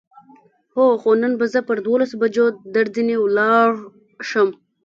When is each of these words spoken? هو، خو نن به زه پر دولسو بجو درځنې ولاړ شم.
هو، 0.75 0.85
خو 1.01 1.09
نن 1.21 1.33
به 1.39 1.45
زه 1.53 1.59
پر 1.67 1.77
دولسو 1.89 2.15
بجو 2.21 2.45
درځنې 2.75 3.15
ولاړ 3.19 3.69
شم. 4.29 4.49